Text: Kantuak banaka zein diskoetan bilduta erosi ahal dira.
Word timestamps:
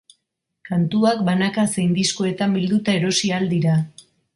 Kantuak 0.69 1.21
banaka 1.29 1.67
zein 1.75 1.95
diskoetan 2.01 2.59
bilduta 2.59 3.01
erosi 3.03 3.35
ahal 3.39 3.51
dira. 3.57 3.81